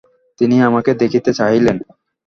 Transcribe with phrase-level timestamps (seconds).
[0.39, 1.77] তিনি আমাকে দেখিতে চাহিলেন।